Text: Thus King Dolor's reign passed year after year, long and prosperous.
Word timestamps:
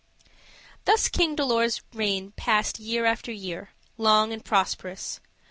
Thus 0.85 1.07
King 1.09 1.35
Dolor's 1.35 1.83
reign 1.93 2.31
passed 2.31 2.79
year 2.79 3.05
after 3.05 3.31
year, 3.31 3.69
long 3.99 4.33
and 4.33 4.43
prosperous. 4.43 5.19